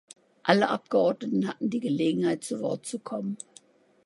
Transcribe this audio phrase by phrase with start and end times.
[0.41, 3.37] Alle Abgeordneten hatten die Gelegenheit, zu Wort zu kommen.